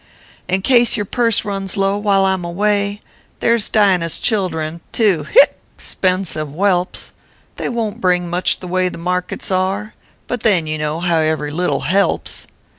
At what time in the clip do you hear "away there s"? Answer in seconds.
2.43-3.69